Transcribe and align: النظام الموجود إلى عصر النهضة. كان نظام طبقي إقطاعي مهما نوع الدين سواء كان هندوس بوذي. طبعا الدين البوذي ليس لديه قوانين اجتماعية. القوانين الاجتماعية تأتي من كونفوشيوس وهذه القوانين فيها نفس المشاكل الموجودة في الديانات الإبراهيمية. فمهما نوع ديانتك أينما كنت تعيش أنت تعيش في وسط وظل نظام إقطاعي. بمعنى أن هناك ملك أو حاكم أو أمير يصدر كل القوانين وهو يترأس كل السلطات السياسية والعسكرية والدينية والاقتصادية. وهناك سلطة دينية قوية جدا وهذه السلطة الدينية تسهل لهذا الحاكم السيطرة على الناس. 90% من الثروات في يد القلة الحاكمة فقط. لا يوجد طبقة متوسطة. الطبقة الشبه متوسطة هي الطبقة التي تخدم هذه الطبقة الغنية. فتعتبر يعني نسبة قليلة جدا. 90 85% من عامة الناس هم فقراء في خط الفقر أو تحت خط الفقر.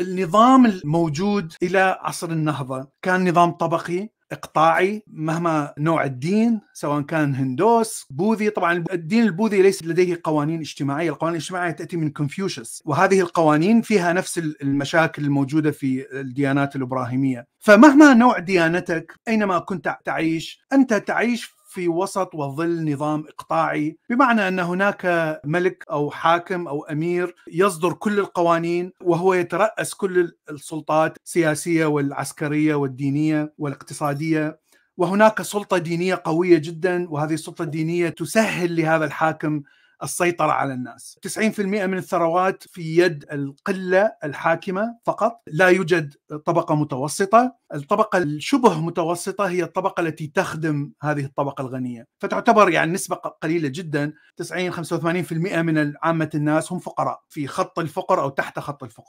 النظام 0.00 0.66
الموجود 0.66 1.52
إلى 1.62 1.98
عصر 2.00 2.30
النهضة. 2.30 2.88
كان 3.02 3.28
نظام 3.28 3.50
طبقي 3.50 4.08
إقطاعي 4.32 5.02
مهما 5.06 5.74
نوع 5.78 6.04
الدين 6.04 6.60
سواء 6.74 7.02
كان 7.02 7.34
هندوس 7.34 8.06
بوذي. 8.10 8.50
طبعا 8.50 8.84
الدين 8.92 9.22
البوذي 9.22 9.62
ليس 9.62 9.84
لديه 9.84 10.20
قوانين 10.24 10.60
اجتماعية. 10.60 11.10
القوانين 11.10 11.36
الاجتماعية 11.36 11.70
تأتي 11.70 11.96
من 11.96 12.10
كونفوشيوس 12.10 12.82
وهذه 12.86 13.20
القوانين 13.20 13.82
فيها 13.82 14.12
نفس 14.12 14.38
المشاكل 14.38 15.24
الموجودة 15.24 15.70
في 15.70 16.20
الديانات 16.20 16.76
الإبراهيمية. 16.76 17.46
فمهما 17.58 18.14
نوع 18.14 18.38
ديانتك 18.38 19.14
أينما 19.28 19.58
كنت 19.58 19.96
تعيش 20.04 20.60
أنت 20.72 20.94
تعيش 20.94 21.59
في 21.70 21.88
وسط 21.88 22.34
وظل 22.34 22.92
نظام 22.92 23.24
إقطاعي. 23.28 23.98
بمعنى 24.10 24.48
أن 24.48 24.58
هناك 24.58 25.40
ملك 25.44 25.84
أو 25.90 26.10
حاكم 26.10 26.68
أو 26.68 26.84
أمير 26.84 27.34
يصدر 27.52 27.92
كل 27.92 28.18
القوانين 28.18 28.92
وهو 29.02 29.34
يترأس 29.34 29.94
كل 29.94 30.32
السلطات 30.50 31.18
السياسية 31.24 31.86
والعسكرية 31.86 32.74
والدينية 32.74 33.54
والاقتصادية. 33.58 34.60
وهناك 34.96 35.42
سلطة 35.42 35.78
دينية 35.78 36.22
قوية 36.24 36.58
جدا 36.58 37.10
وهذه 37.10 37.34
السلطة 37.34 37.62
الدينية 37.62 38.08
تسهل 38.08 38.76
لهذا 38.76 39.04
الحاكم 39.04 39.62
السيطرة 40.02 40.52
على 40.52 40.74
الناس. 40.74 41.18
90% 41.22 41.60
من 41.86 41.98
الثروات 41.98 42.62
في 42.62 42.96
يد 42.96 43.24
القلة 43.32 44.12
الحاكمة 44.24 44.98
فقط. 45.06 45.42
لا 45.46 45.68
يوجد 45.68 46.14
طبقة 46.46 46.74
متوسطة. 46.74 47.54
الطبقة 47.74 48.18
الشبه 48.18 48.80
متوسطة 48.80 49.44
هي 49.44 49.62
الطبقة 49.62 50.00
التي 50.00 50.26
تخدم 50.26 50.92
هذه 51.02 51.24
الطبقة 51.24 51.62
الغنية. 51.62 52.06
فتعتبر 52.20 52.70
يعني 52.70 52.92
نسبة 52.92 53.16
قليلة 53.16 53.68
جدا. 53.68 54.12
90 54.36 54.72
85% 54.72 55.62
من 55.62 55.94
عامة 56.02 56.30
الناس 56.34 56.72
هم 56.72 56.78
فقراء 56.78 57.20
في 57.28 57.46
خط 57.46 57.78
الفقر 57.78 58.22
أو 58.22 58.28
تحت 58.28 58.58
خط 58.58 58.84
الفقر. 58.84 59.08